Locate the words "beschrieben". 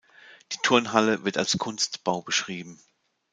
2.23-2.81